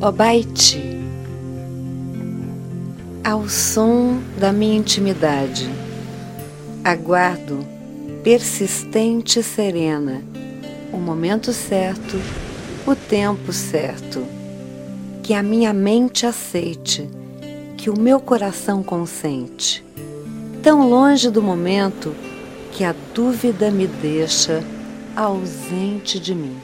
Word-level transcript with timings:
Obaiti, 0.00 0.80
ao 3.24 3.48
som 3.48 4.20
da 4.38 4.52
minha 4.52 4.76
intimidade, 4.76 5.68
aguardo, 6.84 7.66
persistente 8.22 9.40
e 9.40 9.42
serena, 9.42 10.22
o 10.92 10.98
momento 10.98 11.52
certo, 11.52 12.16
o 12.86 12.94
tempo 12.94 13.52
certo, 13.52 14.24
que 15.20 15.34
a 15.34 15.42
minha 15.42 15.72
mente 15.72 16.24
aceite, 16.24 17.10
que 17.76 17.90
o 17.90 17.98
meu 17.98 18.20
coração 18.20 18.84
consente, 18.84 19.84
tão 20.62 20.88
longe 20.88 21.28
do 21.28 21.42
momento 21.42 22.14
que 22.70 22.84
a 22.84 22.94
dúvida 23.12 23.68
me 23.68 23.88
deixa 23.88 24.62
ausente 25.16 26.20
de 26.20 26.36
mim. 26.36 26.56